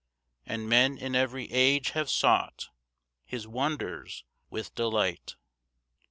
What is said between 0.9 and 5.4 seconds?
in every age have sought His wonders with delight.